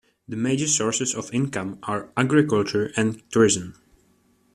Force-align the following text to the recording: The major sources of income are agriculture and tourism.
The 0.27 0.35
major 0.35 0.65
sources 0.65 1.13
of 1.13 1.31
income 1.31 1.77
are 1.83 2.11
agriculture 2.17 2.91
and 2.97 3.21
tourism. 3.29 3.75